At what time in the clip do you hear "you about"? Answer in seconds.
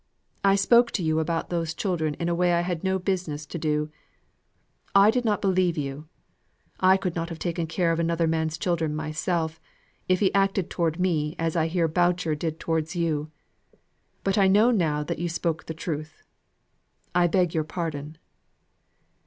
1.03-1.51